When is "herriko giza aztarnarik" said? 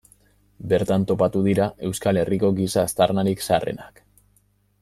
2.23-3.49